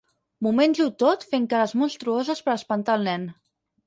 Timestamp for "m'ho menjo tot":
0.45-1.25